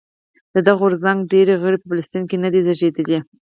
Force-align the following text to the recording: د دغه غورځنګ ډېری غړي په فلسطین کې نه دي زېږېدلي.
د 0.53 0.55
دغه 0.65 0.77
غورځنګ 0.81 1.19
ډېری 1.31 1.55
غړي 1.63 1.77
په 1.79 1.87
فلسطین 1.91 2.23
کې 2.29 2.37
نه 2.43 2.49
دي 2.53 2.59
زېږېدلي. 2.65 3.19